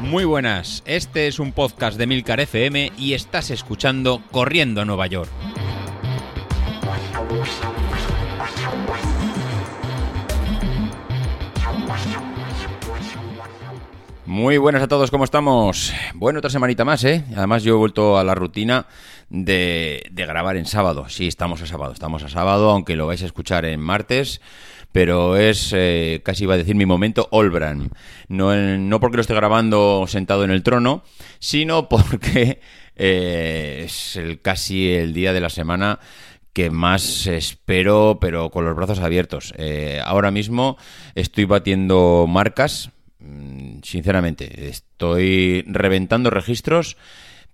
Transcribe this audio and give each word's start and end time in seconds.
Muy 0.00 0.24
buenas, 0.24 0.82
este 0.86 1.26
es 1.26 1.38
un 1.38 1.52
podcast 1.52 1.98
de 1.98 2.06
Milcar 2.06 2.40
FM 2.40 2.92
y 2.96 3.14
estás 3.14 3.50
escuchando 3.50 4.22
Corriendo 4.30 4.80
a 4.80 4.84
Nueva 4.84 5.06
York. 5.08 5.30
Muy 14.26 14.58
buenas 14.58 14.82
a 14.82 14.88
todos, 14.88 15.10
¿cómo 15.10 15.24
estamos? 15.24 15.92
Bueno, 16.14 16.40
otra 16.40 16.50
semanita 16.50 16.84
más, 16.84 17.02
¿eh? 17.04 17.24
Además 17.36 17.62
yo 17.62 17.74
he 17.74 17.76
vuelto 17.78 18.18
a 18.18 18.24
la 18.24 18.34
rutina 18.34 18.86
de, 19.30 20.08
grabar 20.12 20.56
en 20.56 20.66
sábado. 20.66 21.08
Sí, 21.08 21.26
estamos 21.26 21.62
a 21.62 21.66
sábado, 21.66 21.92
estamos 21.92 22.22
a 22.22 22.28
sábado, 22.28 22.70
aunque 22.70 22.96
lo 22.96 23.06
vais 23.06 23.22
a 23.22 23.26
escuchar 23.26 23.64
en 23.64 23.80
martes 23.80 24.40
pero 24.96 25.36
es 25.36 25.74
eh, 25.76 26.22
casi 26.24 26.44
iba 26.44 26.54
a 26.54 26.56
decir 26.56 26.74
mi 26.74 26.86
momento 26.86 27.28
Olbran. 27.30 27.90
No, 28.28 28.56
no 28.56 28.98
porque 28.98 29.18
lo 29.18 29.20
esté 29.20 29.34
grabando 29.34 30.06
sentado 30.08 30.42
en 30.42 30.50
el 30.50 30.62
trono, 30.62 31.02
sino 31.38 31.86
porque 31.90 32.60
eh, 32.96 33.82
es 33.84 34.16
el, 34.16 34.40
casi 34.40 34.88
el 34.88 35.12
día 35.12 35.34
de 35.34 35.42
la 35.42 35.50
semana 35.50 35.98
que 36.54 36.70
más 36.70 37.26
espero, 37.26 38.16
pero 38.22 38.48
con 38.50 38.64
los 38.64 38.74
brazos 38.74 39.00
abiertos. 39.00 39.52
Eh, 39.58 40.00
ahora 40.02 40.30
mismo 40.30 40.78
estoy 41.14 41.44
batiendo 41.44 42.24
marcas, 42.26 42.88
mm, 43.18 43.80
sinceramente, 43.82 44.66
estoy 44.70 45.62
reventando 45.66 46.30
registros 46.30 46.96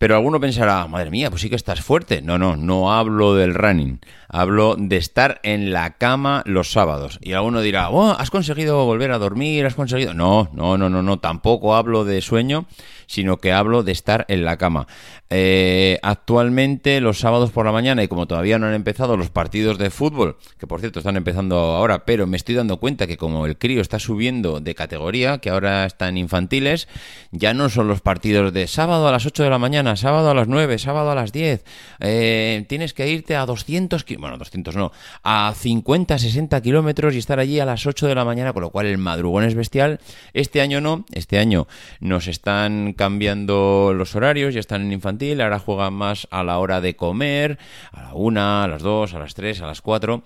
pero 0.03 0.17
alguno 0.17 0.41
pensará, 0.41 0.89
madre 0.89 1.13
mía, 1.13 1.31
pues 1.31 1.43
sí 1.43 1.49
que 1.49 1.55
estás 1.55 1.81
fuerte. 1.81 2.23
No, 2.23 2.37
no, 2.37 2.57
no 2.57 2.93
hablo 2.93 3.37
del 3.37 3.55
running. 3.55 4.01
Hablo 4.29 4.75
de 4.77 4.97
estar 4.97 5.39
en 5.45 5.73
la 5.73 5.97
cama 5.97 6.43
los 6.45 6.73
sábados. 6.73 7.21
Y 7.23 7.35
alguno 7.35 7.61
dirá, 7.61 7.89
oh, 7.89 8.11
¿has 8.11 8.29
conseguido 8.29 8.85
volver 8.85 9.13
a 9.13 9.19
dormir? 9.19 9.65
¿Has 9.65 9.77
conseguido...? 9.77 10.13
No, 10.13 10.51
no, 10.55 10.77
no, 10.77 10.91
no, 10.91 11.05
no. 11.05 11.21
Tampoco 11.21 11.77
hablo 11.77 12.05
de 12.05 12.21
sueño, 12.21 12.67
sino 13.13 13.37
que 13.37 13.53
hablo 13.53 13.83
de 13.83 13.93
estar 13.93 14.25
en 14.29 14.43
la 14.47 14.57
cama. 14.57 14.87
Eh, 15.29 15.99
actualmente, 16.03 17.01
los 17.03 17.19
sábados 17.19 17.51
por 17.51 17.67
la 17.67 17.73
mañana, 17.73 18.03
y 18.03 18.09
como 18.09 18.27
todavía 18.27 18.59
no 18.59 18.67
han 18.67 18.75
empezado 18.75 19.19
los 19.19 19.29
partidos 19.29 19.77
de 19.77 19.91
fútbol, 19.91 20.39
que 20.59 20.67
por 20.67 20.81
cierto 20.81 21.01
están 21.01 21.19
empezando 21.19 21.57
ahora, 21.57 22.07
pero 22.07 22.27
me 22.27 22.39
estoy 22.39 22.55
dando 22.55 22.79
cuenta 22.79 23.07
que 23.07 23.19
como 23.19 23.45
el 23.45 23.59
crío 23.59 23.83
está 23.83 23.99
subiendo 23.99 24.61
de 24.61 24.75
categoría, 24.75 25.39
que 25.39 25.51
ahora 25.51 25.85
están 25.85 26.17
infantiles, 26.17 26.89
ya 27.33 27.53
no 27.53 27.69
son 27.69 27.87
los 27.87 28.01
partidos 28.01 28.51
de 28.55 28.67
sábado 28.67 29.07
a 29.07 29.13
las 29.13 29.27
8 29.27 29.43
de 29.43 29.51
la 29.51 29.59
mañana 29.59 29.95
sábado 29.97 30.31
a 30.31 30.35
las 30.35 30.49
9, 30.49 30.79
sábado 30.79 31.11
a 31.11 31.15
las 31.15 31.33
10, 31.33 31.65
eh, 32.01 32.65
tienes 32.69 32.95
que 32.95 33.09
irte 33.09 33.37
a 33.37 33.45
200, 33.45 34.07
bueno, 34.19 34.39
200 34.39 34.75
no, 34.75 34.91
a 35.23 35.53
50, 35.55 36.19
60 36.19 36.61
kilómetros 36.63 37.15
y 37.15 37.19
estar 37.19 37.39
allí 37.39 37.61
a 37.61 37.67
las 37.67 37.87
8 37.87 38.07
de 38.07 38.15
la 38.15 38.25
mañana, 38.25 38.53
con 38.53 38.63
lo 38.63 38.71
cual 38.71 38.87
el 38.87 38.97
madrugón 38.97 39.45
es 39.45 39.55
bestial. 39.55 40.01
Este 40.33 40.63
año 40.63 40.81
no, 40.81 41.05
este 41.13 41.39
año 41.39 41.67
nos 42.01 42.27
están 42.27 42.95
cambiando 43.03 43.93
los 43.97 44.15
horarios, 44.15 44.55
ya 44.55 44.61
están 44.61 44.83
en 44.83 44.93
infantil, 44.93 45.41
ahora 45.41 45.59
juegan 45.59 45.93
más 45.93 46.29
a 46.31 46.45
la 46.45 46.61
hora 46.61 46.81
de 46.81 46.95
comer, 46.95 47.59
a 47.91 48.01
la 48.01 48.15
1, 48.15 48.63
a 48.63 48.69
las 48.69 48.81
2, 48.81 49.15
a 49.15 49.19
las 49.19 49.35
3, 49.35 49.61
a 49.61 49.67
las 49.67 49.81
4. 49.81 50.23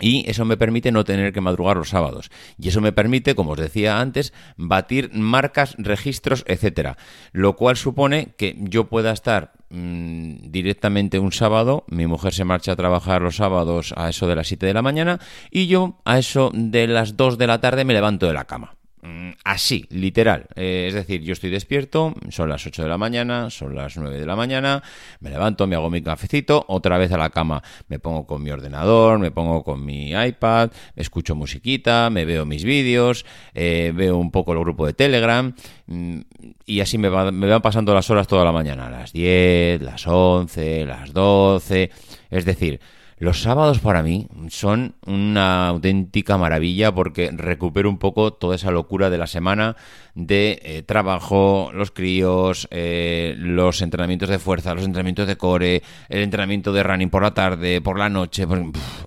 Y 0.00 0.28
eso 0.28 0.44
me 0.44 0.58
permite 0.58 0.92
no 0.92 1.02
tener 1.04 1.32
que 1.32 1.40
madrugar 1.40 1.78
los 1.78 1.88
sábados. 1.88 2.30
Y 2.58 2.68
eso 2.68 2.82
me 2.82 2.92
permite, 2.92 3.34
como 3.34 3.52
os 3.52 3.58
decía 3.58 4.00
antes, 4.00 4.34
batir 4.58 5.14
marcas, 5.14 5.76
registros, 5.78 6.44
etcétera. 6.46 6.98
Lo 7.32 7.56
cual 7.56 7.78
supone 7.78 8.34
que 8.36 8.54
yo 8.58 8.84
pueda 8.90 9.12
estar 9.12 9.52
mm, 9.70 10.50
directamente 10.50 11.18
un 11.18 11.32
sábado, 11.32 11.86
mi 11.88 12.06
mujer 12.06 12.34
se 12.34 12.44
marcha 12.44 12.72
a 12.72 12.76
trabajar 12.76 13.22
los 13.22 13.36
sábados 13.36 13.94
a 13.96 14.10
eso 14.10 14.26
de 14.26 14.36
las 14.36 14.48
7 14.48 14.66
de 14.66 14.74
la 14.74 14.82
mañana 14.82 15.20
y 15.50 15.68
yo 15.68 16.02
a 16.04 16.18
eso 16.18 16.50
de 16.52 16.86
las 16.86 17.16
2 17.16 17.38
de 17.38 17.46
la 17.46 17.62
tarde 17.62 17.86
me 17.86 17.94
levanto 17.94 18.26
de 18.26 18.34
la 18.34 18.44
cama. 18.44 18.76
Mm, 19.02 19.30
así, 19.44 19.86
literal. 19.88 20.46
Eh, 20.56 20.84
es 20.88 20.94
decir, 20.94 21.22
yo 21.22 21.32
estoy 21.32 21.48
despierto, 21.48 22.14
son 22.28 22.50
las 22.50 22.66
8 22.66 22.82
de 22.82 22.88
la 22.88 22.98
mañana, 22.98 23.48
son 23.48 23.74
las 23.74 23.96
9 23.96 24.18
de 24.18 24.26
la 24.26 24.36
mañana, 24.36 24.82
me 25.20 25.30
levanto, 25.30 25.66
me 25.66 25.74
hago 25.74 25.88
mi 25.88 26.02
cafecito, 26.02 26.66
otra 26.68 26.98
vez 26.98 27.10
a 27.12 27.16
la 27.16 27.30
cama, 27.30 27.62
me 27.88 27.98
pongo 27.98 28.26
con 28.26 28.42
mi 28.42 28.50
ordenador, 28.50 29.18
me 29.18 29.30
pongo 29.30 29.64
con 29.64 29.84
mi 29.84 30.10
iPad, 30.10 30.70
escucho 30.96 31.34
musiquita, 31.34 32.10
me 32.10 32.26
veo 32.26 32.44
mis 32.44 32.62
vídeos, 32.62 33.24
eh, 33.54 33.92
veo 33.94 34.18
un 34.18 34.30
poco 34.30 34.52
el 34.52 34.58
grupo 34.58 34.86
de 34.86 34.92
Telegram 34.92 35.54
mm, 35.86 36.20
y 36.66 36.80
así 36.80 36.98
me, 36.98 37.08
me 37.08 37.46
van 37.46 37.62
pasando 37.62 37.94
las 37.94 38.10
horas 38.10 38.26
toda 38.26 38.44
la 38.44 38.52
mañana, 38.52 38.90
las 38.90 39.14
10, 39.14 39.80
las 39.80 40.06
11, 40.06 40.84
las 40.84 41.14
12, 41.14 41.90
es 42.30 42.44
decir, 42.44 42.80
los 43.20 43.42
sábados 43.42 43.80
para 43.80 44.02
mí 44.02 44.28
son 44.48 44.94
una 45.06 45.68
auténtica 45.68 46.38
maravilla 46.38 46.94
porque 46.94 47.30
recupero 47.30 47.90
un 47.90 47.98
poco 47.98 48.32
toda 48.32 48.56
esa 48.56 48.70
locura 48.70 49.10
de 49.10 49.18
la 49.18 49.26
semana 49.26 49.76
de 50.14 50.58
eh, 50.62 50.82
trabajo, 50.82 51.70
los 51.74 51.90
críos, 51.90 52.66
eh, 52.70 53.34
los 53.36 53.82
entrenamientos 53.82 54.30
de 54.30 54.38
fuerza, 54.38 54.74
los 54.74 54.86
entrenamientos 54.86 55.26
de 55.28 55.36
core, 55.36 55.82
el 56.08 56.22
entrenamiento 56.22 56.72
de 56.72 56.82
running 56.82 57.10
por 57.10 57.22
la 57.22 57.34
tarde, 57.34 57.82
por 57.82 57.98
la 57.98 58.08
noche, 58.08 58.46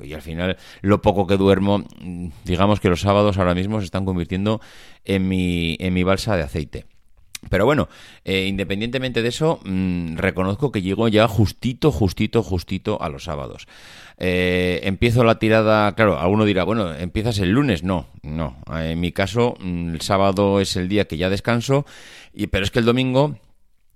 y 0.03 0.13
al 0.13 0.21
final 0.21 0.57
lo 0.81 1.01
poco 1.01 1.25
que 1.25 1.35
duermo, 1.35 1.79
mm, 1.79 2.27
digamos 2.45 2.79
que 2.79 2.89
los 2.89 3.01
sábados 3.01 3.39
ahora 3.39 3.55
mismo 3.55 3.79
se 3.79 3.85
están 3.85 4.05
convirtiendo 4.05 4.61
en 5.05 5.27
mi, 5.27 5.75
en 5.79 5.91
mi 5.91 6.03
balsa 6.03 6.37
de 6.37 6.43
aceite. 6.43 6.92
Pero 7.49 7.65
bueno, 7.65 7.89
eh, 8.23 8.45
independientemente 8.47 9.21
de 9.21 9.29
eso, 9.29 9.59
mm, 9.63 10.17
reconozco 10.17 10.71
que 10.71 10.81
llego 10.81 11.07
ya 11.07 11.27
justito, 11.27 11.91
justito, 11.91 12.43
justito 12.43 13.01
a 13.01 13.09
los 13.09 13.25
sábados. 13.25 13.67
Eh, 14.17 14.81
empiezo 14.83 15.23
la 15.23 15.39
tirada, 15.39 15.93
claro, 15.95 16.19
alguno 16.19 16.45
dirá, 16.45 16.63
bueno, 16.63 16.93
empiezas 16.93 17.39
el 17.39 17.51
lunes. 17.51 17.83
No, 17.83 18.07
no. 18.21 18.57
En 18.73 18.99
mi 18.99 19.11
caso, 19.11 19.55
mm, 19.59 19.93
el 19.93 20.01
sábado 20.01 20.59
es 20.59 20.75
el 20.75 20.87
día 20.87 21.05
que 21.05 21.17
ya 21.17 21.29
descanso, 21.29 21.85
y, 22.33 22.47
pero 22.47 22.63
es 22.63 22.71
que 22.71 22.79
el 22.79 22.85
domingo... 22.85 23.37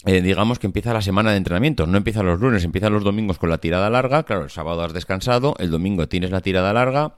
Eh, 0.05 0.21
digamos 0.21 0.59
que 0.59 0.67
empieza 0.67 0.93
la 0.93 1.01
semana 1.01 1.31
de 1.31 1.37
entrenamiento, 1.37 1.87
no 1.87 1.97
empieza 1.97 2.21
los 2.21 2.39
lunes, 2.39 2.63
empieza 2.63 2.89
los 2.89 3.03
domingos 3.03 3.39
con 3.39 3.49
la 3.49 3.57
tirada 3.57 3.89
larga, 3.89 4.23
claro, 4.23 4.43
el 4.43 4.51
sábado 4.51 4.83
has 4.83 4.93
descansado, 4.93 5.55
el 5.57 5.71
domingo 5.71 6.07
tienes 6.07 6.29
la 6.29 6.39
tirada 6.39 6.71
larga, 6.71 7.15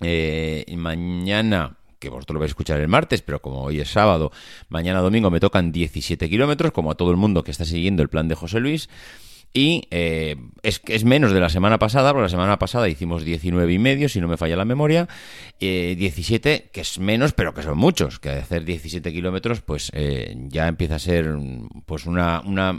y 0.00 0.76
mañana 0.76 1.79
que 2.00 2.08
vosotros 2.08 2.34
lo 2.34 2.40
vais 2.40 2.50
a 2.50 2.52
escuchar 2.52 2.80
el 2.80 2.88
martes, 2.88 3.22
pero 3.22 3.40
como 3.40 3.62
hoy 3.62 3.80
es 3.80 3.90
sábado, 3.90 4.32
mañana 4.68 5.00
domingo 5.00 5.30
me 5.30 5.38
tocan 5.38 5.70
17 5.70 6.28
kilómetros, 6.28 6.72
como 6.72 6.90
a 6.90 6.94
todo 6.96 7.10
el 7.10 7.16
mundo 7.16 7.44
que 7.44 7.50
está 7.52 7.64
siguiendo 7.64 8.02
el 8.02 8.08
plan 8.08 8.26
de 8.26 8.34
José 8.34 8.58
Luis. 8.58 8.88
Y 9.52 9.88
eh, 9.90 10.36
es, 10.62 10.80
es 10.86 11.04
menos 11.04 11.32
de 11.32 11.40
la 11.40 11.48
semana 11.48 11.78
pasada, 11.78 12.12
porque 12.12 12.22
la 12.22 12.28
semana 12.28 12.58
pasada 12.60 12.88
hicimos 12.88 13.24
19 13.24 13.72
y 13.72 13.78
medio, 13.80 14.08
si 14.08 14.20
no 14.20 14.28
me 14.28 14.36
falla 14.36 14.54
la 14.54 14.64
memoria. 14.64 15.08
17, 15.58 16.52
eh, 16.52 16.70
que 16.72 16.82
es 16.82 17.00
menos, 17.00 17.32
pero 17.32 17.52
que 17.52 17.62
son 17.62 17.76
muchos. 17.76 18.20
Que 18.20 18.30
hacer 18.30 18.64
17 18.64 19.12
kilómetros, 19.12 19.60
pues 19.60 19.90
eh, 19.92 20.36
ya 20.48 20.68
empieza 20.68 20.94
a 20.94 20.98
ser 21.00 21.34
pues 21.84 22.06
una, 22.06 22.42
una, 22.42 22.78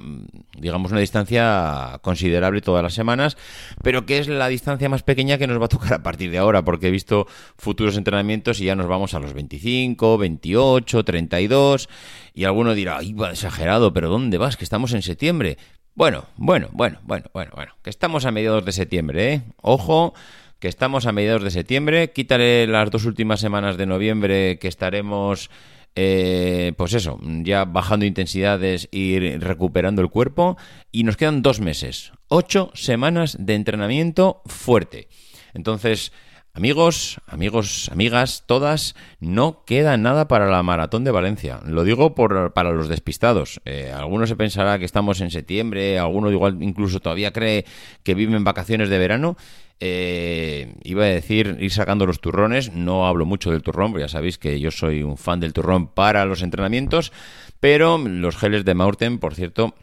digamos, 0.58 0.92
una 0.92 1.02
distancia 1.02 2.00
considerable 2.02 2.62
todas 2.62 2.84
las 2.84 2.94
semanas, 2.94 3.36
pero 3.84 4.06
que 4.06 4.20
es 4.20 4.30
la 4.30 4.48
distancia 4.48 4.88
más 4.88 5.03
pequeña 5.03 5.38
que 5.38 5.48
nos 5.48 5.59
va 5.59 5.66
a 5.66 5.70
tocar 5.70 5.94
a 5.94 6.03
partir 6.03 6.32
de 6.32 6.38
ahora, 6.38 6.64
porque 6.64 6.88
he 6.88 6.92
visto 6.92 7.28
futuros 7.58 7.98
entrenamientos 7.98 8.62
y 8.62 8.66
ya 8.66 8.76
nos 8.76 8.88
vamos 8.88 9.14
a 9.14 9.20
los 9.20 9.34
25, 9.34 10.18
28, 10.18 11.03
32. 11.03 11.90
Y 12.34 12.46
alguno 12.46 12.74
dirá, 12.74 13.00
¡ay, 13.00 13.12
va 13.12 13.32
exagerado! 13.32 13.92
¿Pero 13.92 14.09
dónde 14.09 14.38
vas? 14.38 14.56
Que 14.56 14.64
estamos 14.64 14.94
en 14.94 15.02
septiembre. 15.02 15.58
Bueno, 15.94 16.25
bueno, 16.38 16.69
bueno, 16.72 17.00
bueno, 17.03 17.25
bueno, 17.34 17.52
bueno, 17.53 17.74
que 17.84 17.90
estamos 17.90 18.25
a 18.25 18.31
mediados 18.31 18.63
de 18.63 18.72
septiembre, 18.72 19.34
¿eh? 19.34 19.41
Ojo, 19.62 20.13
que 20.59 20.69
estamos 20.69 21.06
a 21.06 21.12
mediados 21.12 21.44
de 21.44 21.52
septiembre, 21.52 22.12
quítale 22.13 22.66
las 22.66 22.90
dos 22.91 23.03
últimas 23.03 23.41
semanas 23.41 23.75
de 23.75 23.85
noviembre 23.85 24.57
que 24.57 24.69
estaremos, 24.69 25.50
eh, 25.96 26.72
pues 26.78 26.94
eso, 26.94 27.19
ya 27.44 27.66
bajando 27.66 28.06
intensidades 28.06 28.88
y 28.90 29.19
recuperando 29.38 30.02
el 30.02 30.09
cuerpo, 30.09 30.57
y 30.94 31.03
nos 31.03 31.18
quedan 31.18 31.41
dos 31.41 31.59
meses, 31.59 32.13
ocho 32.29 32.72
semanas 32.73 33.35
de 33.38 33.56
entrenamiento 33.56 34.44
fuerte. 34.46 35.09
Entonces, 35.53 36.13
Amigos, 36.54 37.22
amigos, 37.28 37.90
amigas, 37.94 38.44
todas, 38.46 38.94
no 39.22 39.64
queda 39.64 39.96
nada 39.96 40.28
para 40.28 40.50
la 40.50 40.62
maratón 40.64 41.06
de 41.06 41.12
Valencia. 41.12 41.62
Lo 41.66 41.86
digo 41.86 42.14
por, 42.14 42.52
para 42.52 42.72
los 42.72 42.90
despistados. 42.90 43.62
Eh, 43.64 43.90
algunos 43.96 44.28
se 44.28 44.36
pensará 44.36 44.78
que 44.78 44.84
estamos 44.84 45.22
en 45.22 45.32
septiembre, 45.32 45.98
alguno 45.98 46.30
igual 46.30 46.62
incluso 46.62 47.00
todavía 47.00 47.32
cree 47.32 47.64
que 48.03 48.16
viven 48.16 48.44
vacaciones 48.44 48.90
de 48.90 48.98
verano. 48.98 49.38
Eh, 49.80 50.76
iba 50.84 51.06
a 51.06 51.08
decir 51.08 51.56
ir 51.62 51.72
sacando 51.72 52.06
los 52.06 52.20
turrones, 52.20 52.74
no 52.74 53.08
hablo 53.08 53.26
mucho 53.26 53.52
del 53.52 53.64
turrón, 53.64 53.97
ya 53.97 54.09
sabéis 54.09 54.38
que 54.38 54.59
yo 54.59 54.72
soy 54.72 55.04
un 55.04 55.16
fan 55.16 55.40
del 55.40 55.54
turrón 55.54 55.88
para 55.88 56.26
los 56.26 56.42
entrenamientos, 56.42 57.14
pero 57.62 57.97
los 57.97 58.36
geles 58.36 58.66
de 58.66 58.74
Maurten, 58.74 59.20
por 59.20 59.36
cierto, 59.36 59.74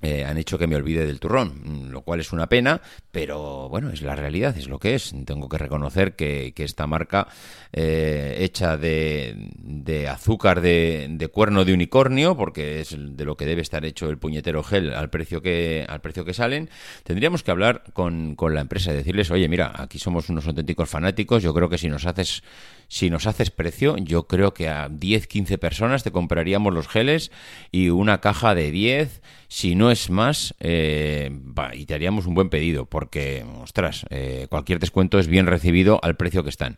eh, 0.00 0.24
han 0.24 0.38
hecho 0.38 0.58
que 0.58 0.66
me 0.66 0.76
olvide 0.76 1.06
del 1.06 1.18
turrón, 1.18 1.88
lo 1.90 2.02
cual 2.02 2.20
es 2.20 2.32
una 2.32 2.48
pena, 2.48 2.80
pero 3.10 3.68
bueno, 3.68 3.90
es 3.90 4.02
la 4.02 4.14
realidad, 4.14 4.56
es 4.56 4.68
lo 4.68 4.78
que 4.78 4.94
es. 4.94 5.12
Tengo 5.24 5.48
que 5.48 5.58
reconocer 5.58 6.14
que, 6.14 6.52
esta 6.58 6.86
marca 6.86 7.28
eh, 7.72 8.36
hecha 8.40 8.76
de, 8.76 9.50
de 9.56 10.08
azúcar 10.08 10.60
de, 10.60 11.30
cuerno 11.32 11.64
de 11.64 11.72
unicornio, 11.72 12.36
porque 12.36 12.80
es 12.80 12.96
de 12.98 13.24
lo 13.24 13.36
que 13.36 13.46
debe 13.46 13.62
estar 13.62 13.84
hecho 13.84 14.08
el 14.10 14.18
puñetero 14.18 14.62
gel 14.62 14.92
al 14.92 15.08
precio 15.08 15.40
que, 15.40 15.86
al 15.88 16.00
precio 16.00 16.24
que 16.24 16.34
salen, 16.34 16.68
tendríamos 17.04 17.42
que 17.42 17.50
hablar 17.50 17.84
con, 17.92 18.34
con 18.34 18.54
la 18.54 18.60
empresa 18.60 18.92
y 18.92 18.96
decirles, 18.96 19.30
oye, 19.30 19.48
mira, 19.48 19.72
aquí 19.76 19.98
somos 19.98 20.28
unos 20.28 20.46
auténticos 20.46 20.88
fanáticos, 20.88 21.42
yo 21.42 21.54
creo 21.54 21.68
que 21.68 21.78
si 21.78 21.88
nos 21.88 22.06
haces 22.06 22.42
si 22.88 23.10
nos 23.10 23.26
haces 23.26 23.50
precio, 23.50 23.96
yo 23.98 24.26
creo 24.26 24.54
que 24.54 24.68
a 24.68 24.88
10, 24.88 25.26
15 25.26 25.58
personas 25.58 26.02
te 26.02 26.10
compraríamos 26.10 26.72
los 26.72 26.88
geles 26.88 27.30
y 27.70 27.90
una 27.90 28.22
caja 28.22 28.54
de 28.54 28.70
10, 28.70 29.20
si 29.48 29.74
no 29.74 29.87
es 29.90 30.10
más, 30.10 30.54
eh, 30.60 31.30
y 31.74 31.86
te 31.86 31.94
haríamos 31.94 32.26
un 32.26 32.34
buen 32.34 32.50
pedido, 32.50 32.86
porque, 32.86 33.44
ostras, 33.62 34.04
eh, 34.10 34.46
cualquier 34.48 34.78
descuento 34.78 35.18
es 35.18 35.28
bien 35.28 35.46
recibido 35.46 35.98
al 36.02 36.16
precio 36.16 36.42
que 36.42 36.50
están. 36.50 36.76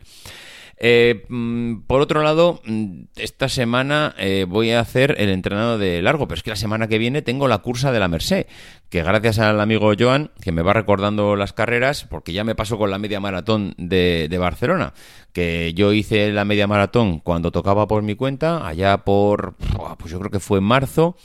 Eh, 0.83 1.25
mm, 1.29 1.81
por 1.81 2.01
otro 2.01 2.23
lado, 2.23 2.59
mm, 2.65 3.03
esta 3.15 3.49
semana 3.49 4.15
eh, 4.17 4.47
voy 4.49 4.71
a 4.71 4.79
hacer 4.79 5.13
el 5.19 5.29
entrenado 5.29 5.77
de 5.77 6.01
largo, 6.01 6.27
pero 6.27 6.39
es 6.39 6.43
que 6.43 6.49
la 6.49 6.55
semana 6.55 6.87
que 6.87 6.97
viene 6.97 7.21
tengo 7.21 7.47
la 7.47 7.59
cursa 7.59 7.91
de 7.91 7.99
la 7.99 8.07
Merced, 8.07 8.47
que 8.89 9.03
gracias 9.03 9.37
al 9.37 9.61
amigo 9.61 9.91
Joan, 9.97 10.31
que 10.41 10.51
me 10.51 10.63
va 10.63 10.73
recordando 10.73 11.35
las 11.35 11.53
carreras, 11.53 12.05
porque 12.05 12.33
ya 12.33 12.43
me 12.43 12.55
pasó 12.55 12.79
con 12.79 12.89
la 12.89 12.97
media 12.97 13.19
maratón 13.19 13.75
de, 13.77 14.25
de 14.27 14.37
Barcelona, 14.39 14.95
que 15.33 15.71
yo 15.75 15.93
hice 15.93 16.31
la 16.31 16.45
media 16.45 16.65
maratón 16.65 17.19
cuando 17.19 17.51
tocaba 17.51 17.87
por 17.87 18.01
mi 18.01 18.15
cuenta, 18.15 18.67
allá 18.67 18.97
por, 19.05 19.53
pues 19.99 20.11
yo 20.11 20.17
creo 20.17 20.31
que 20.31 20.39
fue 20.39 20.57
en 20.57 20.65
marzo, 20.65 21.15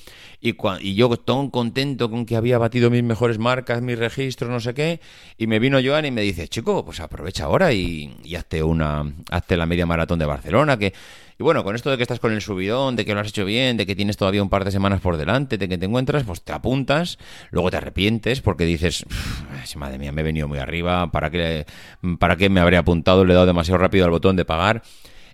y, 0.47 0.95
yo 0.95 1.17
tan 1.17 1.51
contento 1.51 2.11
con 2.11 2.27
que 2.27 2.37
había 2.37 2.59
batido 2.59 2.91
mis 2.91 3.03
mejores 3.03 3.39
marcas, 3.39 3.83
mis 3.83 3.99
registros, 3.99 4.51
no 4.51 4.61
sé 4.61 4.75
qué, 4.75 5.01
y 5.39 5.47
me 5.47 5.59
vino 5.59 5.79
Joan 5.83 6.07
y 6.07 6.11
me 6.11 6.23
dice, 6.23 6.49
chico, 6.49 6.85
pues 6.85 7.01
aprovecha 7.01 7.45
ahora 7.45 7.73
y, 7.73 8.15
hazte 8.37 8.63
una, 8.63 9.13
hazte 9.31 9.57
la 9.57 9.67
media 9.67 9.87
maratón 9.87 10.19
de 10.19 10.27
Barcelona, 10.27 10.79
que... 10.79 10.93
Y 11.39 11.43
bueno, 11.43 11.65
con 11.65 11.77
esto 11.77 11.91
de 11.91 11.99
que 11.99 12.03
estás 12.03 12.19
con 12.19 12.33
el 12.33 12.41
subidón, 12.41 12.97
de 12.97 13.05
que 13.05 13.13
lo 13.13 13.21
has 13.21 13.29
hecho 13.29 13.45
bien, 13.45 13.77
de 13.77 13.85
que 13.85 13.95
tienes 13.95 14.17
todavía 14.17 14.43
un 14.43 14.49
par 14.49 14.65
de 14.65 14.71
semanas 14.71 15.03
por 15.03 15.19
delante, 15.19 15.59
de 15.59 15.69
que 15.69 15.77
te 15.77 15.85
encuentras, 15.85 16.25
pues 16.25 16.41
te 16.41 16.55
apuntas, 16.55 17.19
luego 17.51 17.71
te 17.71 17.77
arrepientes 17.77 18.41
porque 18.41 18.65
dices, 18.65 19.05
madre 19.77 19.99
mía, 19.99 20.13
me 20.13 20.23
he 20.23 20.25
venido 20.25 20.49
muy 20.49 20.59
arriba, 20.59 21.11
¿para 21.13 21.29
qué, 21.29 21.67
¿para 22.19 22.37
qué 22.37 22.49
me 22.49 22.61
habría 22.61 22.79
apuntado? 22.79 23.27
Le 23.27 23.33
he 23.33 23.35
dado 23.35 23.45
demasiado 23.45 23.77
rápido 23.77 24.07
al 24.07 24.13
botón 24.13 24.37
de 24.37 24.47
pagar. 24.47 24.83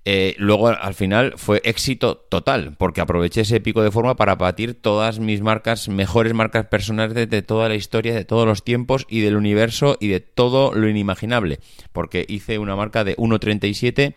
Eh, 0.04 0.34
luego 0.38 0.69
al 0.69 0.94
final 0.94 1.34
fue 1.37 1.60
éxito 1.64 2.16
total, 2.16 2.75
porque 2.76 3.00
aproveché 3.00 3.43
ese 3.43 3.60
pico 3.60 3.82
de 3.82 3.93
forma 3.93 4.16
para 4.16 4.34
batir 4.34 4.75
todas 4.75 5.20
mis 5.20 5.43
marcas, 5.43 5.88
mejores 5.88 6.34
marcas 6.34 6.66
personales 6.66 7.14
de, 7.31 7.43
toda 7.43 7.69
la 7.69 7.76
historia, 7.76 8.12
de 8.12 8.25
todos 8.25 8.46
los 8.46 8.64
tiempos 8.64 9.06
y 9.08 9.20
del 9.20 9.37
universo 9.37 9.96
y 10.00 10.08
de 10.08 10.19
todo 10.19 10.75
lo 10.75 10.88
inimaginable, 10.88 11.60
porque 11.93 12.25
hice 12.28 12.58
una 12.58 12.75
marca 12.75 13.04
de 13.04 13.16
1.37 13.16 14.14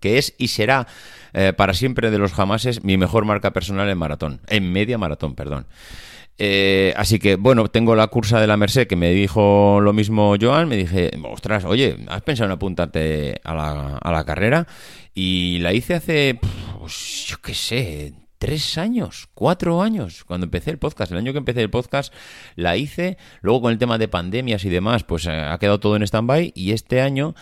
que 0.00 0.18
es 0.18 0.34
y 0.36 0.48
será 0.48 0.86
eh, 1.32 1.54
para 1.56 1.72
siempre 1.72 2.10
de 2.10 2.18
los 2.18 2.34
jamases 2.34 2.84
mi 2.84 2.98
mejor 2.98 3.24
marca 3.24 3.54
personal 3.54 3.88
en 3.88 3.96
maratón, 3.96 4.40
en 4.48 4.70
media 4.70 4.98
maratón, 4.98 5.34
perdón. 5.34 5.66
Eh, 6.38 6.92
así 6.96 7.18
que, 7.18 7.36
bueno, 7.36 7.68
tengo 7.68 7.94
la 7.94 8.08
cursa 8.08 8.40
de 8.40 8.46
la 8.46 8.56
Merced 8.56 8.86
que 8.86 8.96
me 8.96 9.10
dijo 9.10 9.80
lo 9.80 9.92
mismo 9.92 10.34
Joan. 10.40 10.68
Me 10.68 10.76
dije, 10.76 11.10
ostras, 11.30 11.64
oye, 11.64 11.96
¿has 12.08 12.22
pensado 12.22 12.46
en 12.46 12.52
apuntarte 12.52 13.40
a 13.44 13.54
la, 13.54 13.96
a 13.96 14.12
la 14.12 14.24
carrera? 14.24 14.66
Y 15.14 15.58
la 15.60 15.72
hice 15.72 15.94
hace, 15.94 16.38
pues, 16.78 17.26
yo 17.28 17.36
qué 17.40 17.54
sé, 17.54 18.12
tres 18.38 18.78
años, 18.78 19.28
cuatro 19.34 19.82
años, 19.82 20.24
cuando 20.24 20.44
empecé 20.44 20.70
el 20.70 20.78
podcast. 20.78 21.12
El 21.12 21.18
año 21.18 21.32
que 21.32 21.38
empecé 21.38 21.62
el 21.62 21.70
podcast 21.70 22.12
la 22.54 22.76
hice. 22.76 23.16
Luego 23.40 23.62
con 23.62 23.72
el 23.72 23.78
tema 23.78 23.98
de 23.98 24.08
pandemias 24.08 24.64
y 24.64 24.68
demás, 24.68 25.04
pues 25.04 25.26
eh, 25.26 25.30
ha 25.30 25.58
quedado 25.58 25.80
todo 25.80 25.96
en 25.96 26.02
stand-by. 26.02 26.52
Y 26.54 26.72
este 26.72 27.00
año, 27.00 27.34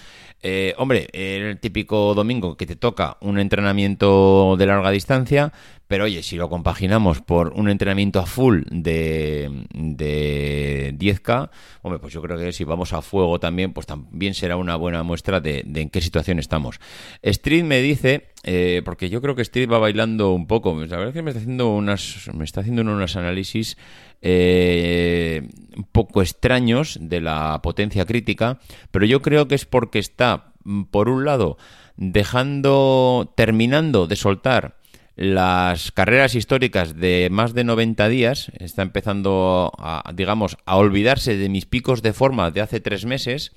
eh, 0.42 0.74
hombre, 0.78 1.08
el 1.12 1.58
típico 1.58 2.14
domingo 2.14 2.56
que 2.56 2.66
te 2.66 2.76
toca 2.76 3.16
un 3.20 3.38
entrenamiento 3.38 4.56
de 4.58 4.66
larga 4.66 4.90
distancia, 4.90 5.52
pero 5.86 6.04
oye, 6.04 6.22
si 6.22 6.36
lo 6.36 6.48
compaginamos 6.48 7.20
por 7.20 7.52
un 7.52 7.68
entrenamiento 7.68 8.18
a 8.18 8.26
full 8.26 8.62
de, 8.70 9.66
de 9.72 10.94
10K, 10.98 11.50
hombre, 11.82 12.00
pues 12.00 12.12
yo 12.14 12.22
creo 12.22 12.38
que 12.38 12.52
si 12.52 12.64
vamos 12.64 12.92
a 12.92 13.02
fuego 13.02 13.38
también, 13.38 13.72
pues 13.72 13.86
también 13.86 14.34
será 14.34 14.56
una 14.56 14.76
buena 14.76 15.02
muestra 15.02 15.40
de, 15.40 15.60
en 15.60 15.90
qué 15.90 16.00
situación 16.00 16.38
estamos. 16.38 16.80
Street 17.22 17.64
me 17.64 17.80
dice, 17.82 18.28
eh, 18.44 18.80
porque 18.84 19.10
yo 19.10 19.20
creo 19.20 19.34
que 19.34 19.42
Street 19.42 19.70
va 19.70 19.78
bailando 19.78 20.32
un 20.32 20.46
poco, 20.46 20.74
la 20.74 20.96
verdad 20.96 21.08
es 21.08 21.14
que 21.14 21.22
me 21.22 21.30
está 21.30 21.40
haciendo 21.40 21.68
unas, 21.74 22.30
me 22.32 22.44
está 22.44 22.60
haciendo 22.62 22.82
unos 22.82 23.16
análisis 23.16 23.76
eh, 24.22 25.46
un 25.76 25.84
poco 25.84 26.22
extraños 26.22 26.98
de 27.00 27.20
la 27.20 27.60
potencia 27.62 28.06
crítica, 28.06 28.58
pero 28.90 29.04
yo 29.04 29.20
creo 29.20 29.48
que 29.48 29.54
es 29.54 29.66
porque 29.66 29.98
está, 29.98 30.54
por 30.90 31.10
un 31.10 31.26
lado, 31.26 31.58
dejando, 31.96 33.34
terminando 33.36 34.06
de 34.06 34.16
soltar 34.16 34.78
las 35.16 35.92
carreras 35.92 36.34
históricas 36.34 36.96
de 36.96 37.28
más 37.30 37.54
de 37.54 37.64
90 37.64 38.08
días, 38.08 38.50
está 38.58 38.82
empezando 38.82 39.72
a, 39.78 40.12
digamos, 40.14 40.56
a 40.66 40.76
olvidarse 40.76 41.36
de 41.36 41.48
mis 41.48 41.66
picos 41.66 42.02
de 42.02 42.12
forma 42.12 42.50
de 42.50 42.60
hace 42.60 42.80
tres 42.80 43.04
meses 43.04 43.52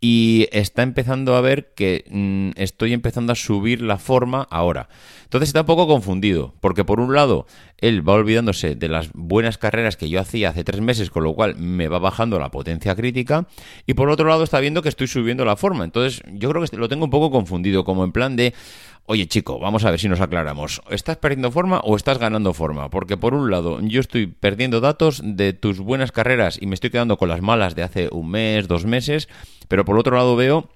y 0.00 0.48
está 0.50 0.82
empezando 0.82 1.36
a 1.36 1.42
ver 1.42 1.74
que 1.74 2.04
mm, 2.10 2.60
estoy 2.60 2.94
empezando 2.94 3.32
a 3.32 3.36
subir 3.36 3.82
la 3.82 3.98
forma 3.98 4.48
ahora. 4.50 4.88
Entonces 5.24 5.50
está 5.50 5.60
un 5.60 5.66
poco 5.66 5.86
confundido, 5.86 6.54
porque 6.60 6.84
por 6.84 7.00
un 7.00 7.14
lado 7.14 7.46
él 7.78 8.06
va 8.06 8.14
olvidándose 8.14 8.74
de 8.74 8.88
las 8.88 9.10
buenas 9.12 9.58
carreras 9.58 9.96
que 9.96 10.08
yo 10.08 10.18
hacía 10.18 10.48
hace 10.48 10.64
tres 10.64 10.80
meses, 10.80 11.10
con 11.10 11.22
lo 11.22 11.34
cual 11.34 11.54
me 11.56 11.88
va 11.88 11.98
bajando 11.98 12.38
la 12.38 12.50
potencia 12.50 12.96
crítica, 12.96 13.46
y 13.86 13.94
por 13.94 14.08
otro 14.08 14.26
lado 14.26 14.42
está 14.42 14.58
viendo 14.58 14.82
que 14.82 14.88
estoy 14.88 15.06
subiendo 15.06 15.44
la 15.44 15.56
forma. 15.56 15.84
Entonces 15.84 16.22
yo 16.32 16.50
creo 16.50 16.64
que 16.64 16.76
lo 16.76 16.88
tengo 16.88 17.04
un 17.04 17.10
poco 17.10 17.30
confundido, 17.30 17.84
como 17.84 18.02
en 18.02 18.12
plan 18.12 18.36
de, 18.36 18.54
Oye, 19.06 19.26
chico, 19.26 19.58
vamos 19.58 19.84
a 19.84 19.90
ver 19.90 19.98
si 19.98 20.08
nos 20.08 20.20
aclaramos. 20.20 20.82
¿Estás 20.88 21.16
perdiendo 21.16 21.50
forma 21.50 21.80
o 21.80 21.96
estás 21.96 22.18
ganando 22.18 22.54
forma? 22.54 22.90
Porque 22.90 23.16
por 23.16 23.34
un 23.34 23.50
lado, 23.50 23.80
yo 23.80 24.00
estoy 24.00 24.28
perdiendo 24.28 24.80
datos 24.80 25.20
de 25.24 25.52
tus 25.52 25.80
buenas 25.80 26.12
carreras 26.12 26.58
y 26.60 26.66
me 26.66 26.74
estoy 26.74 26.90
quedando 26.90 27.16
con 27.16 27.28
las 27.28 27.42
malas 27.42 27.74
de 27.74 27.82
hace 27.82 28.08
un 28.12 28.30
mes, 28.30 28.68
dos 28.68 28.84
meses, 28.84 29.28
pero 29.66 29.84
por 29.84 29.98
otro 29.98 30.16
lado 30.16 30.36
veo 30.36 30.68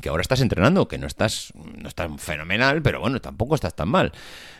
que 0.00 0.08
ahora 0.08 0.22
estás 0.22 0.40
entrenando, 0.40 0.88
que 0.88 0.98
no 0.98 1.06
estás, 1.06 1.52
no 1.54 1.88
estás 1.88 2.10
fenomenal, 2.18 2.82
pero 2.82 3.00
bueno, 3.00 3.20
tampoco 3.20 3.54
estás 3.54 3.74
tan 3.74 3.88
mal. 3.88 4.12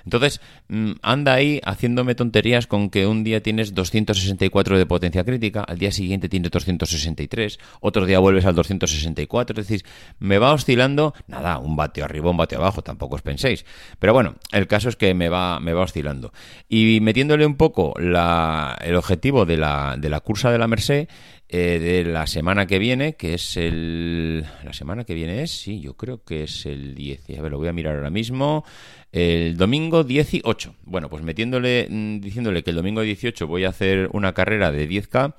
Entonces, 0.04 0.40
mm, 0.68 0.92
anda 1.02 1.34
ahí 1.34 1.60
haciéndome 1.64 2.14
tonterías 2.14 2.66
con 2.66 2.90
que 2.90 3.06
un 3.06 3.24
día 3.24 3.42
tienes 3.42 3.74
264 3.74 4.78
de 4.78 4.86
potencia 4.86 5.24
crítica, 5.24 5.62
al 5.62 5.78
día 5.78 5.92
siguiente 5.92 6.28
tienes 6.28 6.50
263, 6.50 7.58
otro 7.80 8.06
día 8.06 8.18
vuelves 8.18 8.44
al 8.44 8.54
264, 8.54 9.60
es 9.60 9.66
decir, 9.66 9.86
me 10.18 10.38
va 10.38 10.52
oscilando, 10.52 11.14
nada, 11.26 11.58
un 11.58 11.76
bateo 11.76 12.04
arriba, 12.04 12.30
un 12.30 12.36
bateo 12.36 12.60
abajo, 12.60 12.82
tampoco 12.82 13.16
os 13.16 13.22
penséis. 13.22 13.64
Pero 13.98 14.12
bueno, 14.12 14.34
el 14.52 14.66
caso 14.66 14.88
es 14.88 14.96
que 14.96 15.14
me 15.14 15.28
va, 15.28 15.60
me 15.60 15.72
va 15.72 15.82
oscilando. 15.82 16.32
Y 16.68 17.00
metiéndole 17.00 17.46
un 17.46 17.56
poco 17.56 17.94
la, 17.98 18.76
el 18.82 18.96
objetivo 18.96 19.46
de 19.46 19.56
la, 19.56 19.96
de 19.98 20.08
la 20.08 20.20
cursa 20.20 20.50
de 20.50 20.58
la 20.58 20.68
Merced, 20.68 21.08
eh, 21.56 21.78
de 21.78 22.04
la 22.04 22.26
semana 22.26 22.66
que 22.66 22.80
viene, 22.80 23.14
que 23.14 23.34
es 23.34 23.56
el... 23.56 24.44
¿La 24.64 24.72
semana 24.72 25.04
que 25.04 25.14
viene 25.14 25.44
es? 25.44 25.52
Sí, 25.52 25.80
yo 25.80 25.94
creo 25.96 26.24
que 26.24 26.42
es 26.42 26.66
el 26.66 26.96
10. 26.96 27.38
A 27.38 27.42
ver, 27.42 27.52
lo 27.52 27.58
voy 27.58 27.68
a 27.68 27.72
mirar 27.72 27.94
ahora 27.94 28.10
mismo. 28.10 28.64
El 29.12 29.56
domingo 29.56 30.02
18. 30.02 30.74
Bueno, 30.82 31.08
pues 31.08 31.22
metiéndole, 31.22 31.86
mm, 31.88 32.18
diciéndole 32.18 32.64
que 32.64 32.70
el 32.70 32.76
domingo 32.76 33.02
18 33.02 33.46
voy 33.46 33.66
a 33.66 33.68
hacer 33.68 34.08
una 34.12 34.32
carrera 34.32 34.72
de 34.72 34.88
10K 34.88 35.36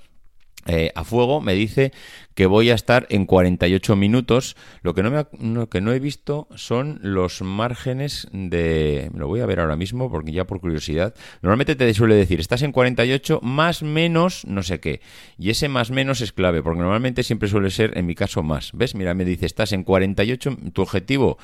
eh, 0.67 0.93
a 0.95 1.03
fuego, 1.03 1.41
me 1.41 1.53
dice 1.53 1.91
que 2.35 2.45
voy 2.45 2.69
a 2.69 2.75
estar 2.75 3.07
en 3.09 3.25
48 3.25 3.95
minutos. 3.95 4.55
Lo 4.81 4.93
que 4.93 5.01
no, 5.01 5.09
me 5.09 5.67
que 5.67 5.81
no 5.81 5.93
he 5.93 5.99
visto 5.99 6.47
son 6.55 6.99
los 7.01 7.41
márgenes 7.41 8.27
de... 8.31 9.09
Lo 9.15 9.27
voy 9.27 9.39
a 9.39 9.45
ver 9.45 9.61
ahora 9.61 9.77
mismo 9.77 10.11
porque 10.11 10.33
ya 10.33 10.45
por 10.45 10.59
curiosidad. 10.59 11.15
Normalmente 11.41 11.75
te 11.75 11.93
suele 11.93 12.15
decir, 12.15 12.39
estás 12.39 12.61
en 12.61 12.73
48 12.73 13.39
más 13.41 13.81
menos 13.81 14.45
no 14.45 14.63
sé 14.63 14.79
qué. 14.79 15.01
Y 15.37 15.49
ese 15.49 15.69
más 15.69 15.91
menos 15.91 16.21
es 16.21 16.33
clave 16.33 16.61
porque 16.61 16.81
normalmente 16.81 17.23
siempre 17.23 17.47
suele 17.47 17.71
ser, 17.71 17.97
en 17.97 18.05
mi 18.05 18.15
caso, 18.15 18.43
más. 18.43 18.71
¿Ves? 18.73 18.95
Mira, 18.95 19.13
me 19.13 19.25
dice, 19.25 19.45
estás 19.45 19.71
en 19.71 19.83
48, 19.83 20.57
tu 20.73 20.81
objetivo 20.81 21.37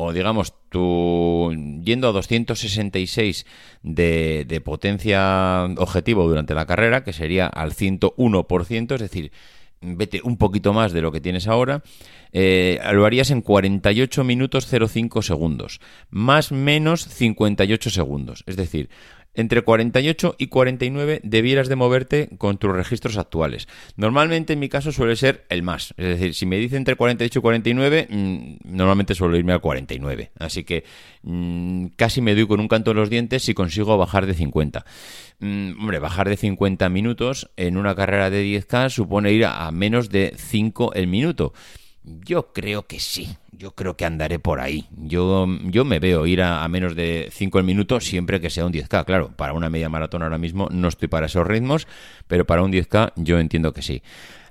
o 0.00 0.12
digamos, 0.12 0.54
tu 0.68 1.52
yendo 1.82 2.08
a 2.08 2.12
266 2.12 3.44
de, 3.82 4.44
de 4.46 4.60
potencia 4.60 5.64
objetivo 5.76 6.28
durante 6.28 6.54
la 6.54 6.66
carrera, 6.66 7.02
que 7.02 7.12
sería 7.12 7.48
al 7.48 7.72
101%, 7.72 8.94
es 8.94 9.00
decir, 9.00 9.32
vete 9.80 10.20
un 10.24 10.36
poquito 10.36 10.72
más 10.72 10.92
de 10.92 11.02
lo 11.02 11.12
que 11.12 11.20
tienes 11.20 11.46
ahora, 11.46 11.82
eh, 12.32 12.80
lo 12.92 13.06
harías 13.06 13.30
en 13.30 13.42
48 13.42 14.24
minutos 14.24 14.66
05 14.66 15.22
segundos, 15.22 15.80
más 16.10 16.52
menos 16.52 17.02
58 17.02 17.90
segundos. 17.90 18.44
Es 18.46 18.56
decir, 18.56 18.90
entre 19.38 19.62
48 19.62 20.34
y 20.36 20.48
49 20.48 21.20
debieras 21.22 21.68
de 21.68 21.76
moverte 21.76 22.28
con 22.38 22.58
tus 22.58 22.72
registros 22.72 23.16
actuales. 23.16 23.68
Normalmente 23.96 24.54
en 24.54 24.58
mi 24.58 24.68
caso 24.68 24.90
suele 24.90 25.14
ser 25.14 25.44
el 25.48 25.62
más. 25.62 25.94
Es 25.96 26.06
decir, 26.06 26.34
si 26.34 26.44
me 26.44 26.56
dice 26.56 26.76
entre 26.76 26.96
48 26.96 27.38
y 27.38 27.42
49, 27.42 28.08
mm, 28.10 28.76
normalmente 28.76 29.14
suelo 29.14 29.36
irme 29.36 29.52
al 29.52 29.60
49. 29.60 30.32
Así 30.40 30.64
que 30.64 30.82
mm, 31.22 31.86
casi 31.94 32.20
me 32.20 32.34
doy 32.34 32.48
con 32.48 32.58
un 32.58 32.66
canto 32.66 32.90
de 32.90 32.96
los 32.96 33.10
dientes 33.10 33.44
si 33.44 33.54
consigo 33.54 33.96
bajar 33.96 34.26
de 34.26 34.34
50. 34.34 34.84
Mm, 35.38 35.70
hombre, 35.78 36.00
bajar 36.00 36.28
de 36.28 36.36
50 36.36 36.88
minutos 36.88 37.48
en 37.56 37.76
una 37.76 37.94
carrera 37.94 38.30
de 38.30 38.44
10K 38.44 38.90
supone 38.90 39.32
ir 39.32 39.44
a 39.46 39.70
menos 39.70 40.10
de 40.10 40.34
5 40.36 40.94
el 40.94 41.06
minuto. 41.06 41.52
Yo 42.24 42.52
creo 42.52 42.86
que 42.86 43.00
sí, 43.00 43.36
yo 43.52 43.72
creo 43.72 43.96
que 43.96 44.04
andaré 44.04 44.38
por 44.38 44.60
ahí. 44.60 44.86
Yo, 44.96 45.46
yo 45.64 45.84
me 45.84 45.98
veo 45.98 46.26
ir 46.26 46.42
a, 46.42 46.66
menos 46.68 46.94
de 46.94 47.28
5 47.32 47.62
minutos 47.62 48.04
siempre 48.04 48.40
que 48.40 48.50
sea 48.50 48.64
un 48.66 48.72
10K. 48.72 49.04
Claro, 49.04 49.30
para 49.36 49.52
una 49.52 49.70
media 49.70 49.88
maratón 49.88 50.22
ahora 50.22 50.38
mismo 50.38 50.68
no 50.70 50.88
estoy 50.88 51.08
para 51.08 51.26
esos 51.26 51.46
ritmos, 51.46 51.86
pero 52.26 52.46
para 52.46 52.62
un 52.62 52.72
10K 52.72 53.12
yo 53.16 53.38
entiendo 53.38 53.72
que 53.72 53.82
sí. 53.82 54.02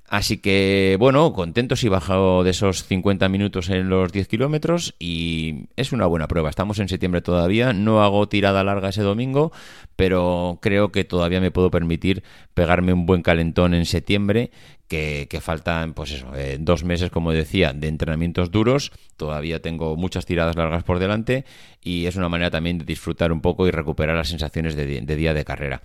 Así 0.10 0.38
que, 0.38 0.96
bueno, 1.00 1.34
contento 1.34 1.76
si 1.76 1.90
bajo 1.90 2.46
de 2.46 2.52
esos 2.52 2.86
50 2.86 3.28
minutos 3.28 3.70
en 3.70 3.90
los 3.90 4.10
10 4.14 4.30
kilómetros 4.30 4.96
y 5.00 5.66
es 5.76 5.92
una 5.92 6.06
buena 6.06 6.30
prueba. 6.30 6.50
Estamos 6.50 6.80
en 6.80 6.88
septiembre 6.88 7.22
todavía, 7.22 7.74
no 7.74 8.02
hago 8.02 8.30
tirada 8.30 8.64
larga 8.64 8.88
ese 8.88 9.02
domingo, 9.02 9.52
pero 9.98 10.60
creo 10.62 10.94
que 10.94 11.04
todavía 11.04 11.42
me 11.42 11.52
puedo 11.52 11.72
permitir 11.72 12.24
pegarme 12.54 12.94
un 12.94 13.06
buen 13.06 13.22
calentón 13.22 13.74
en 13.74 13.86
septiembre, 13.86 14.52
que, 14.88 15.40
faltan, 15.42 15.94
pues 15.94 16.14
eso, 16.14 16.34
eh, 16.34 16.56
dos 16.58 16.86
meses, 16.86 17.10
como 17.10 17.34
decía, 17.34 17.74
de 17.74 17.90
entrenamientos 17.90 18.52
duros. 18.52 18.94
Todavía 19.18 19.62
tengo 19.62 19.98
muchas 19.98 20.26
tiradas 20.26 20.56
largas 20.56 20.86
por 20.86 21.00
delante 21.00 21.44
y 21.84 22.06
es 22.06 22.16
una 22.16 22.30
manera 22.30 22.50
también 22.50 22.78
de 22.78 22.86
disfrutar 22.86 23.34
un 23.34 23.42
poco 23.42 23.68
y 23.68 23.72
recuperar 23.72 24.16
las 24.16 24.30
sensaciones 24.30 24.78
de 24.78 25.16
día 25.18 25.34
de 25.34 25.44
carrera. 25.44 25.82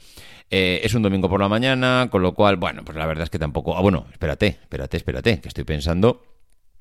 Eh, 0.54 0.84
es 0.84 0.92
un 0.92 1.00
domingo 1.00 1.30
por 1.30 1.40
la 1.40 1.48
mañana, 1.48 2.08
con 2.10 2.20
lo 2.20 2.34
cual, 2.34 2.56
bueno, 2.56 2.84
pues 2.84 2.98
la 2.98 3.06
verdad 3.06 3.24
es 3.24 3.30
que 3.30 3.38
tampoco... 3.38 3.74
Ah, 3.74 3.80
bueno, 3.80 4.04
espérate, 4.12 4.58
espérate, 4.62 4.96
espérate, 4.96 5.40
que 5.40 5.48
estoy 5.48 5.64
pensando 5.64 6.22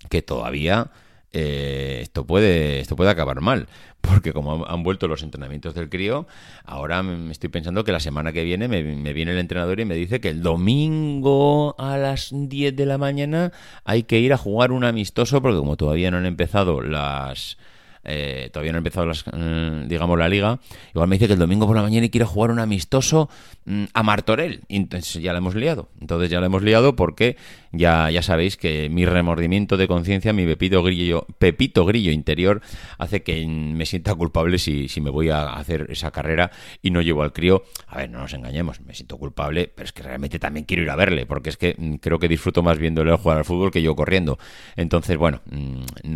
que 0.10 0.22
todavía... 0.22 0.92
Eh, 1.34 2.00
esto 2.02 2.28
puede 2.28 2.82
esto 2.82 2.98
puede 2.98 3.10
acabar 3.10 3.40
mal 3.40 3.70
porque 4.02 4.34
como 4.34 4.66
han 4.68 4.84
vuelto 4.84 5.08
los 5.08 5.24
entrenamientos 5.24 5.74
del 5.74 5.88
crío 5.88 6.28
ahora 6.66 7.04
me 7.04 7.32
estoy 7.32 7.48
pensando 7.48 7.86
que 7.86 7.94
la 7.94 8.02
semana 8.02 8.34
que 8.34 8.44
viene 8.44 8.68
me, 8.68 8.84
me, 8.84 9.14
viene 9.14 9.32
el 9.32 9.38
entrenador 9.38 9.80
y 9.80 9.86
me 9.86 9.96
dice 9.96 10.20
que 10.20 10.28
el 10.28 10.42
domingo 10.42 11.74
a 11.80 11.96
las 11.96 12.32
10 12.34 12.76
de 12.76 12.86
la 12.86 12.98
mañana 12.98 13.54
hay 13.86 14.04
que 14.04 14.20
ir 14.20 14.34
a 14.34 14.38
jugar 14.38 14.74
un 14.74 14.84
amistoso 14.84 15.42
porque 15.42 15.60
como 15.60 15.78
todavía 15.78 16.12
no 16.12 16.18
han 16.18 16.26
empezado 16.26 16.82
las 16.82 17.58
eh, 18.04 18.50
todavía 18.52 18.72
no 18.72 18.78
ha 18.78 18.80
empezado 18.80 19.06
las, 19.06 19.26
mm, 19.26 19.88
digamos 19.88 20.18
la 20.18 20.30
liga, 20.30 20.60
igual 20.94 21.08
me 21.08 21.16
dice 21.16 21.28
que 21.28 21.34
el 21.34 21.40
domingo 21.40 21.68
por 21.68 21.76
la 21.76 21.84
mañana 21.84 22.08
quiere 22.10 22.26
jugar 22.26 22.52
un 22.52 22.60
amistoso 22.60 23.30
mm, 23.66 23.86
a 23.94 24.04
Martorell. 24.04 24.62
Entonces 24.70 25.22
ya 25.22 25.32
lo 25.32 25.40
hemos 25.40 25.56
liado. 25.56 25.90
Entonces 26.00 26.30
ya 26.30 26.40
lo 26.40 26.46
hemos 26.46 26.64
liado 26.64 26.96
porque 26.96 27.38
ya, 27.72 28.10
ya 28.10 28.22
sabéis 28.22 28.58
que 28.58 28.90
mi 28.90 29.06
remordimiento 29.06 29.78
de 29.78 29.88
conciencia, 29.88 30.34
mi 30.34 30.46
pepito 30.46 30.84
grillo, 30.84 31.28
pepito 31.38 31.86
grillo 31.86 32.12
interior, 32.12 32.62
hace 32.98 33.24
que 33.24 33.46
me 33.48 33.86
sienta 33.86 34.16
culpable 34.16 34.58
si, 34.58 34.88
si 34.88 35.02
me 35.02 35.10
voy 35.10 35.30
a 35.30 35.54
hacer 35.54 35.88
esa 35.90 36.12
carrera 36.12 36.52
y 36.82 36.92
no 36.92 37.02
llevo 37.02 37.24
al 37.24 37.34
crío. 37.34 37.64
A 37.88 37.98
ver, 37.98 38.10
no 38.10 38.20
nos 38.20 38.34
engañemos, 38.34 38.82
me 38.82 38.94
siento 38.94 39.18
culpable, 39.18 39.72
pero 39.74 39.86
es 39.86 39.94
que 39.94 40.04
realmente 40.04 40.40
también 40.40 40.66
quiero 40.66 40.84
ir 40.84 40.90
a 40.90 40.96
verle, 40.96 41.26
porque 41.26 41.50
es 41.50 41.58
que 41.58 41.76
mm, 41.78 41.96
creo 41.96 42.20
que 42.20 42.28
disfruto 42.28 42.64
más 42.64 42.78
viéndole 42.78 43.16
jugar 43.16 43.38
al 43.38 43.46
fútbol 43.46 43.72
que 43.72 43.82
yo 43.82 43.96
corriendo. 43.96 44.38
Entonces, 44.76 45.18
bueno, 45.18 45.42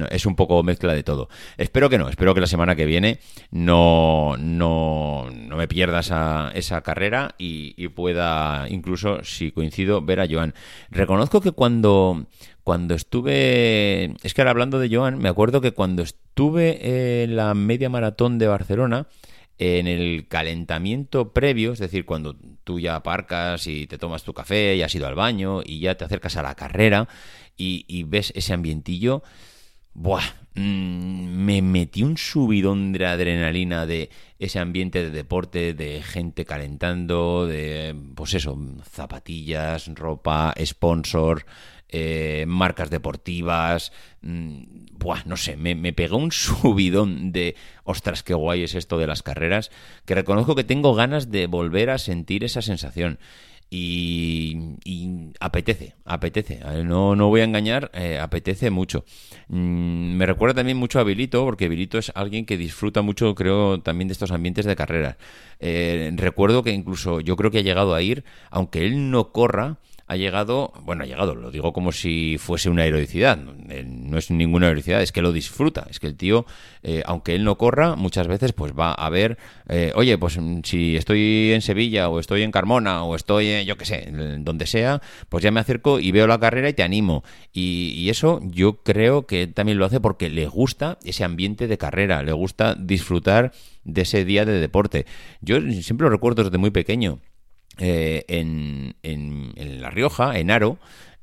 es 0.09 0.25
un 0.25 0.35
poco 0.35 0.61
mezcla 0.63 0.93
de 0.93 1.03
todo. 1.03 1.29
Espero 1.75 1.89
que 1.89 1.97
no, 1.97 2.07
espero 2.07 2.33
que 2.33 2.39
la 2.39 2.47
semana 2.47 2.77
que 2.77 2.85
viene 2.85 3.19
no, 3.51 4.37
no, 4.39 5.29
no 5.29 5.57
me 5.57 5.67
pierda 5.67 5.99
esa, 5.99 6.49
esa 6.55 6.79
carrera 6.79 7.35
y, 7.37 7.89
pueda, 7.89 8.65
incluso 8.69 9.25
si 9.25 9.51
coincido, 9.51 10.01
ver 10.01 10.21
a 10.21 10.25
Joan. 10.25 10.53
Reconozco 10.89 11.41
que 11.41 11.51
cuando, 11.51 12.27
cuando 12.63 12.95
estuve, 12.95 14.15
es 14.23 14.33
que 14.33 14.39
ahora 14.39 14.51
hablando 14.51 14.79
de 14.79 14.87
Joan, 14.89 15.17
me 15.17 15.27
acuerdo 15.27 15.59
que 15.59 15.73
cuando 15.73 16.01
estuve 16.01 17.23
en 17.23 17.35
la 17.35 17.53
media 17.55 17.89
maratón 17.89 18.39
de 18.39 18.47
Barcelona, 18.47 19.07
en 19.57 19.87
el 19.87 20.29
calentamiento 20.29 21.33
previo, 21.33 21.73
es 21.73 21.79
decir, 21.79 22.05
cuando 22.05 22.37
tú 22.63 22.79
ya 22.79 22.95
aparcas 22.95 23.67
y 23.67 23.85
te 23.85 23.97
tomas 23.97 24.23
tu 24.23 24.33
café 24.33 24.77
y 24.77 24.81
has 24.81 24.95
ido 24.95 25.07
al 25.07 25.15
baño 25.15 25.61
y 25.61 25.81
ya 25.81 25.95
te 25.95 26.05
acercas 26.05 26.37
a 26.37 26.41
la 26.41 26.55
carrera 26.55 27.09
y, 27.57 27.83
y 27.89 28.03
ves 28.03 28.31
ese 28.33 28.53
ambientillo, 28.53 29.23
Buah, 29.95 30.25
mm, 30.55 31.25
me 31.45 31.61
metí 31.61 32.03
un 32.03 32.17
subidón 32.17 32.91
de 32.91 33.05
adrenalina 33.05 33.85
de 33.85 34.09
ese 34.39 34.59
ambiente 34.59 35.01
de 35.01 35.09
deporte, 35.09 35.73
de 35.73 36.03
gente 36.03 36.43
calentando, 36.43 37.47
de, 37.47 37.95
pues 38.13 38.33
eso, 38.33 38.59
zapatillas, 38.83 39.87
ropa, 39.95 40.53
sponsor, 40.65 41.45
eh, 41.87 42.43
marcas 42.45 42.89
deportivas. 42.89 43.93
Mm, 44.21 44.97
buah, 44.99 45.23
no 45.25 45.37
sé, 45.37 45.55
me, 45.55 45.75
me 45.75 45.93
pegó 45.93 46.17
un 46.17 46.31
subidón 46.33 47.31
de, 47.31 47.55
ostras, 47.85 48.21
qué 48.21 48.33
guay 48.33 48.63
es 48.63 48.75
esto 48.75 48.97
de 48.97 49.07
las 49.07 49.23
carreras, 49.23 49.71
que 50.03 50.15
reconozco 50.15 50.55
que 50.55 50.65
tengo 50.65 50.93
ganas 50.93 51.31
de 51.31 51.47
volver 51.47 51.89
a 51.89 51.99
sentir 51.99 52.43
esa 52.43 52.61
sensación. 52.61 53.17
Y, 53.69 55.31
apetece, 55.39 55.95
apetece. 56.05 56.59
No, 56.83 57.15
no 57.15 57.27
voy 57.29 57.41
a 57.41 57.43
engañar, 57.43 57.91
eh, 57.93 58.19
apetece 58.19 58.69
mucho. 58.69 59.05
Mm, 59.47 60.15
me 60.15 60.25
recuerda 60.25 60.55
también 60.55 60.77
mucho 60.77 60.99
a 60.99 61.03
Vilito, 61.03 61.43
porque 61.43 61.67
Vilito 61.67 61.97
es 61.97 62.11
alguien 62.15 62.45
que 62.45 62.57
disfruta 62.57 63.01
mucho, 63.01 63.35
creo, 63.35 63.81
también 63.81 64.07
de 64.07 64.13
estos 64.13 64.31
ambientes 64.31 64.65
de 64.65 64.75
carreras. 64.75 65.17
Eh, 65.59 66.11
recuerdo 66.15 66.63
que 66.63 66.71
incluso 66.71 67.19
yo 67.21 67.35
creo 67.35 67.51
que 67.51 67.59
ha 67.59 67.63
llegado 67.63 67.95
a 67.95 68.01
ir, 68.01 68.23
aunque 68.49 68.85
él 68.85 69.11
no 69.11 69.31
corra, 69.31 69.79
ha 70.07 70.15
llegado, 70.15 70.71
bueno, 70.83 71.03
ha 71.03 71.07
llegado, 71.07 71.33
lo 71.33 71.49
digo 71.49 71.73
como 71.73 71.91
si 71.91 72.37
fuese 72.37 72.69
una 72.69 72.85
heroicidad, 72.85 73.37
no 73.37 74.17
es 74.17 74.29
ninguna 74.29 74.67
heroicidad, 74.67 75.01
es 75.01 75.11
que 75.11 75.23
lo 75.23 75.31
disfruta, 75.31 75.87
es 75.89 75.99
que 75.99 76.05
el 76.05 76.15
tío, 76.15 76.45
eh, 76.83 77.01
aunque 77.05 77.33
él 77.33 77.43
no 77.43 77.57
corra, 77.57 77.95
muchas 77.95 78.27
veces 78.27 78.53
pues 78.53 78.73
va 78.73 78.93
a 78.93 79.09
ver, 79.09 79.39
eh, 79.67 79.91
oye, 79.95 80.17
pues 80.19 80.37
mm, 80.37 80.59
si 80.63 80.95
estoy 80.95 81.51
en 81.53 81.61
Sevilla 81.61 82.09
o 82.09 82.19
estoy 82.19 82.43
en 82.43 82.51
Carmona 82.51 83.03
o 83.03 83.15
estoy, 83.15 83.65
yo 83.65 83.77
qué 83.77 83.85
sé, 83.85 84.09
donde 84.39 84.67
sea, 84.67 85.01
pues 85.29 85.43
ya 85.43 85.49
me 85.49 85.59
acerco 85.59 85.99
y 85.99 86.11
veo 86.11 86.27
la 86.27 86.39
carrera 86.39 86.69
y 86.69 86.73
te 86.73 86.83
animo. 86.83 87.23
Y, 87.51 87.93
y 87.97 88.09
eso 88.09 88.41
yo 88.43 88.83
creo 88.83 89.25
que 89.25 89.47
también 89.47 89.79
lo 89.79 89.85
hace 89.85 89.99
porque 89.99 90.29
le 90.29 90.47
gusta 90.47 90.99
ese 91.03 91.23
ambiente 91.23 91.67
de 91.67 91.77
carrera, 91.79 92.21
le 92.21 92.31
gusta 92.31 92.75
disfrutar 92.75 93.53
de 93.83 94.01
ese 94.03 94.23
día 94.23 94.45
de 94.45 94.59
deporte. 94.59 95.05
Yo 95.41 95.59
siempre 95.81 96.05
lo 96.05 96.11
recuerdo 96.11 96.43
desde 96.43 96.57
muy 96.57 96.69
pequeño. 96.69 97.19
Eh, 97.77 98.25
en, 98.27 98.95
en, 99.03 99.81
La 99.81 99.89
Rioja, 99.89 100.39
en 100.39 100.51
Aro, 100.51 100.77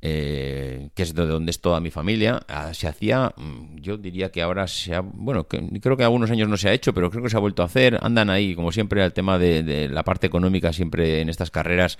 eh, 0.05 0.91
que 0.95 1.05
es 1.05 1.15
de 1.15 1.27
donde 1.27 1.51
es 1.51 1.61
toda 1.61 1.81
mi 1.81 1.91
familia, 1.91 2.43
ah, 2.49 2.75
se 2.75 2.89
hacía, 2.89 3.33
mm, 3.37 3.77
yo 3.77 3.97
diría 3.97 4.31
que 4.31 4.43
ahora 4.43 4.67
se 4.67 4.95
ha, 4.95 5.01
bueno, 5.01 5.47
creo 5.47 5.97
que 5.97 6.03
algunos 6.03 6.31
años 6.31 6.49
no 6.49 6.57
se 6.57 6.69
ha 6.69 6.73
hecho, 6.73 6.93
pero 6.93 7.11
creo 7.11 7.23
que 7.23 7.31
se 7.31 7.37
ha 7.37 7.41
vuelto 7.41 7.63
a 7.63 7.67
hacer, 7.67 7.99
andan 8.03 8.29
ahí, 8.29 8.55
como 8.55 8.73
siempre, 8.73 9.05
el 9.05 9.13
tema 9.13 9.39
de, 9.39 9.63
de 9.63 9.89
la 9.89 10.03
parte 10.03 10.27
económica 10.27 10.73
siempre 10.73 11.21
en 11.21 11.29
estas 11.29 11.51
carreras, 11.51 11.99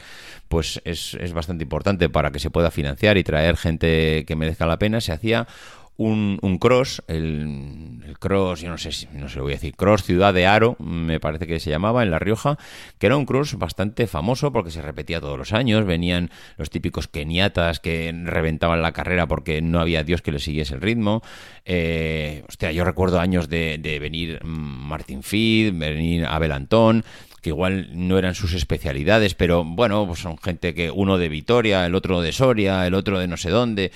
pues 0.49 0.83
es, 0.85 1.15
es 1.15 1.33
bastante 1.33 1.63
importante 1.63 2.09
para 2.09 2.31
que 2.33 2.41
se 2.41 2.51
pueda 2.51 2.71
financiar 2.71 3.17
y 3.19 3.25
traer 3.25 3.57
gente 3.57 4.25
que 4.27 4.37
merezca 4.37 4.67
la 4.67 4.79
pena, 4.79 5.01
se 5.01 5.13
hacía 5.13 5.47
un, 5.97 6.39
un 6.43 6.59
cross, 6.59 7.03
el, 7.07 8.17
cross, 8.19 8.61
yo 8.61 8.71
no 8.71 8.79
sé 8.79 8.93
si 8.93 9.07
no 9.13 9.29
se 9.29 9.37
lo 9.37 9.45
voy 9.45 9.53
a 9.53 9.57
decir, 9.57 9.75
cross 9.75 10.03
Ciudad 10.03 10.33
de 10.33 10.47
Aro, 10.47 10.77
me 10.79 11.21
parece 11.21 11.47
que 11.47 11.61
se 11.61 11.71
llamaba, 11.71 12.03
en 12.03 12.11
La 12.11 12.19
Rioja, 12.19 12.59
que 12.99 13.07
era 13.07 13.17
un 13.17 13.27
cross 13.27 13.57
bastante 13.57 14.07
famoso 14.07 14.53
porque 14.53 14.71
se 14.71 14.83
repetía 14.83 15.21
todos 15.21 15.39
los 15.39 15.53
años, 15.53 15.85
venían 15.85 16.31
los 16.57 16.71
típicos 16.71 17.09
keniatas 17.09 17.81
que 17.81 18.13
reventaban 18.25 18.83
la 18.83 18.93
carrera 18.93 19.27
porque 19.27 19.61
no 19.61 19.81
había 19.81 20.05
Dios 20.05 20.23
que 20.23 20.33
le 20.33 20.39
siguiese 20.39 20.75
el 20.75 20.81
ritmo. 20.81 21.23
Eh, 21.65 22.45
hostia, 22.49 22.73
yo 22.73 22.85
recuerdo 22.85 23.21
años 23.21 23.49
de, 23.49 23.79
de 23.79 23.99
venir 23.99 24.41
Martin 24.45 25.23
Feed, 25.23 25.75
venir 25.77 26.27
Abel 26.27 26.53
Antón, 26.53 27.05
que 27.43 27.51
igual 27.51 27.91
no 27.93 28.19
eran 28.19 28.35
sus 28.35 28.55
especialidades, 28.55 29.35
pero 29.35 29.65
bueno, 29.65 30.07
pues 30.07 30.21
son 30.21 30.39
gente 30.39 30.75
que 30.75 30.91
uno 30.91 31.19
de 31.19 31.29
Vitoria, 31.29 31.85
el 31.85 31.95
otro 31.95 32.23
de 32.23 32.33
Soria, 32.33 32.87
el 32.87 32.95
otro 32.95 33.19
de 33.19 33.27
no 33.27 33.37
sé 33.37 33.51
dónde, 33.51 33.91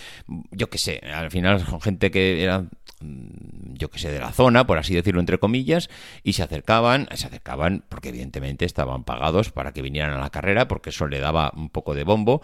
yo 0.50 0.68
qué 0.68 0.78
sé, 0.78 0.98
al 0.98 1.30
final 1.30 1.64
son 1.64 1.80
gente 1.80 2.10
que 2.10 2.42
era 2.42 2.62
mm, 3.00 3.74
yo 3.74 3.88
que 3.88 4.00
sé, 4.00 4.10
de 4.10 4.18
la 4.18 4.32
zona, 4.32 4.66
por 4.66 4.78
así 4.78 4.94
decirlo, 4.94 5.20
entre 5.20 5.38
comillas, 5.38 5.88
y 6.24 6.32
se 6.32 6.42
acercaban, 6.42 7.08
se 7.14 7.28
acercaban 7.28 7.84
porque 7.88 8.08
evidentemente 8.08 8.64
estaban 8.64 9.04
pagados 9.04 9.52
para 9.52 9.72
que 9.72 9.80
vinieran 9.80 10.12
a 10.12 10.18
la 10.18 10.30
carrera, 10.30 10.66
porque 10.66 10.90
eso 10.90 11.06
le 11.06 11.20
daba 11.20 11.52
un 11.56 11.70
poco 11.70 11.94
de 11.94 12.02
bombo, 12.02 12.42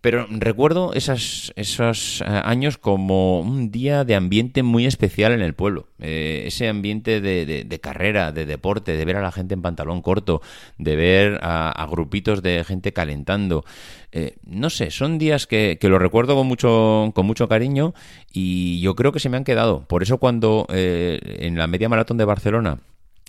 pero 0.00 0.26
recuerdo 0.30 0.92
esas, 0.92 1.52
esos 1.56 2.20
eh, 2.20 2.24
años 2.26 2.78
como 2.78 3.40
un 3.40 3.70
día 3.70 4.04
de 4.04 4.14
ambiente 4.14 4.62
muy 4.62 4.86
especial 4.86 5.32
en 5.32 5.40
el 5.40 5.54
pueblo. 5.54 5.88
Eh, 5.98 6.44
ese 6.46 6.68
ambiente 6.68 7.20
de, 7.20 7.80
carrera, 7.80 8.32
de 8.32 8.46
deporte, 8.46 8.96
de 8.96 9.04
ver 9.04 9.16
a 9.16 9.22
la 9.22 9.32
gente 9.32 9.54
en 9.54 9.62
pantalón 9.62 10.02
corto, 10.02 10.42
de 10.78 10.96
ver 10.96 11.38
a, 11.42 11.86
grupitos 11.90 12.42
de 12.42 12.64
gente 12.64 12.92
calentando. 12.92 13.64
Eh, 14.12 14.36
no 14.44 14.70
sé, 14.70 14.90
son 14.90 15.18
días 15.18 15.46
que, 15.46 15.78
que 15.80 15.88
lo 15.88 15.98
recuerdo 15.98 16.34
con 16.34 16.46
mucho, 16.46 17.12
con 17.14 17.26
mucho 17.26 17.48
cariño 17.48 17.94
y 18.32 18.80
yo 18.80 18.94
creo 18.94 19.12
que 19.12 19.20
se 19.20 19.28
me 19.28 19.36
han 19.36 19.44
quedado. 19.44 19.86
Por 19.86 20.02
eso 20.02 20.18
cuando 20.18 20.66
en 20.68 21.58
la 21.58 21.66
media 21.66 21.88
maratón 21.88 22.16
de 22.16 22.24
Barcelona 22.24 22.78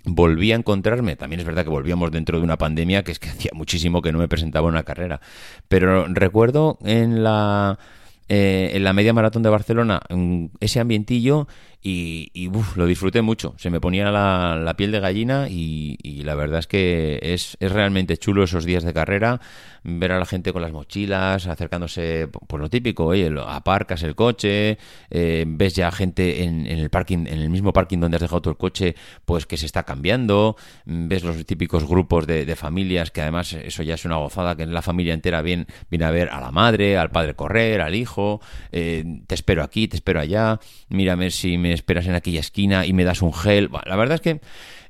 volví 0.07 0.51
a 0.51 0.55
encontrarme, 0.55 1.15
también 1.15 1.41
es 1.41 1.45
verdad 1.45 1.63
que 1.63 1.69
volvíamos 1.69 2.11
dentro 2.11 2.37
de 2.37 2.43
una 2.43 2.57
pandemia, 2.57 3.03
que 3.03 3.11
es 3.11 3.19
que 3.19 3.29
hacía 3.29 3.51
muchísimo 3.53 4.01
que 4.01 4.11
no 4.11 4.19
me 4.19 4.27
presentaba 4.27 4.67
una 4.67 4.83
carrera, 4.83 5.19
pero 5.67 6.07
recuerdo 6.07 6.79
en 6.83 7.23
la 7.23 7.77
eh, 8.29 8.71
en 8.73 8.83
la 8.83 8.91
media 8.91 9.13
maratón 9.13 9.43
de 9.43 9.49
Barcelona 9.49 10.01
ese 10.59 10.81
ambientillo 10.81 11.47
y, 11.89 12.49
lo 12.75 12.85
disfruté 12.85 13.21
mucho. 13.21 13.53
Se 13.57 13.69
me 13.69 13.79
ponía 13.79 14.11
la, 14.11 14.73
piel 14.77 14.91
de 14.91 14.99
gallina 14.99 15.47
y, 15.49 15.97
la 16.23 16.35
verdad 16.35 16.59
es 16.59 16.67
que 16.67 17.19
es, 17.21 17.55
es, 17.59 17.71
realmente 17.71 18.17
chulo 18.17 18.43
esos 18.43 18.65
días 18.65 18.83
de 18.83 18.93
carrera, 18.93 19.39
ver 19.83 20.11
a 20.11 20.19
la 20.19 20.25
gente 20.25 20.51
con 20.51 20.61
las 20.61 20.73
mochilas, 20.73 21.47
acercándose, 21.47 22.27
por 22.27 22.59
lo 22.59 22.69
típico, 22.69 23.05
oye, 23.05 23.31
aparcas 23.47 24.03
el 24.03 24.15
coche, 24.15 24.77
eh, 25.09 25.45
ves 25.47 25.75
ya 25.75 25.91
gente 25.91 26.43
en, 26.43 26.67
el 26.67 26.89
parking, 26.89 27.19
en 27.19 27.39
el 27.39 27.49
mismo 27.49 27.71
parking 27.71 27.99
donde 27.99 28.17
has 28.17 28.21
dejado 28.21 28.41
tu 28.41 28.55
coche, 28.55 28.95
pues 29.23 29.45
que 29.45 29.55
se 29.55 29.65
está 29.65 29.83
cambiando, 29.83 30.57
ves 30.85 31.23
los 31.23 31.45
típicos 31.45 31.87
grupos 31.87 32.27
de, 32.27 32.55
familias, 32.57 33.11
que 33.11 33.21
además 33.21 33.53
eso 33.53 33.83
ya 33.83 33.93
es 33.93 34.03
una 34.03 34.17
gozada, 34.17 34.55
que 34.55 34.63
en 34.63 34.73
la 34.73 34.81
familia 34.81 35.13
entera 35.13 35.41
viene, 35.41 35.67
viene 35.89 36.05
a 36.05 36.11
ver 36.11 36.29
a 36.29 36.41
la 36.41 36.51
madre, 36.51 36.97
al 36.97 37.11
padre 37.11 37.35
correr, 37.35 37.81
al 37.81 37.95
hijo, 37.95 38.41
eh, 38.71 39.21
te 39.25 39.35
espero 39.35 39.63
aquí, 39.63 39.87
te 39.87 39.95
espero 39.95 40.19
allá, 40.19 40.59
mírame 40.89 41.31
si 41.31 41.57
me 41.57 41.76
esperas 41.77 42.05
en 42.07 42.15
aquella 42.15 42.39
esquina 42.39 42.85
y 42.85 42.93
me 42.93 43.03
das 43.03 43.21
un 43.21 43.33
gel. 43.33 43.69
la 43.85 43.95
verdad 43.95 44.15
es 44.15 44.21
que 44.21 44.41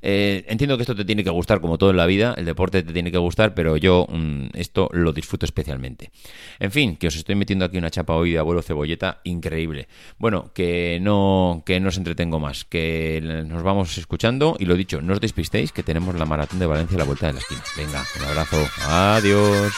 eh, 0.01 0.45
entiendo 0.47 0.77
que 0.77 0.83
esto 0.83 0.95
te 0.95 1.05
tiene 1.05 1.23
que 1.23 1.29
gustar 1.29 1.61
como 1.61 1.77
todo 1.77 1.89
en 1.91 1.97
la 1.97 2.05
vida, 2.05 2.33
el 2.37 2.45
deporte 2.45 2.83
te 2.83 2.93
tiene 2.93 3.11
que 3.11 3.17
gustar, 3.17 3.53
pero 3.53 3.77
yo 3.77 4.07
mm, 4.09 4.47
esto 4.53 4.89
lo 4.93 5.13
disfruto 5.13 5.45
especialmente. 5.45 6.11
En 6.59 6.71
fin, 6.71 6.97
que 6.97 7.07
os 7.07 7.15
estoy 7.15 7.35
metiendo 7.35 7.65
aquí 7.65 7.77
una 7.77 7.89
chapa 7.89 8.15
hoy 8.15 8.31
de 8.31 8.39
abuelo 8.39 8.61
cebolleta 8.61 9.21
increíble. 9.23 9.87
Bueno, 10.17 10.51
que 10.53 10.99
no, 11.01 11.63
que 11.65 11.79
no 11.79 11.89
os 11.89 11.97
entretengo 11.97 12.39
más, 12.39 12.65
que 12.65 13.21
nos 13.47 13.63
vamos 13.63 13.97
escuchando 13.97 14.55
y 14.59 14.65
lo 14.65 14.75
dicho, 14.75 15.01
no 15.01 15.13
os 15.13 15.21
despistéis 15.21 15.71
que 15.71 15.83
tenemos 15.83 16.15
la 16.15 16.25
maratón 16.25 16.59
de 16.59 16.65
Valencia 16.65 16.95
a 16.95 16.99
la 16.99 17.05
vuelta 17.05 17.27
de 17.27 17.33
la 17.33 17.39
esquina. 17.39 17.61
Venga, 17.75 18.03
un 18.19 18.25
abrazo, 18.25 18.57
adiós. 18.87 19.73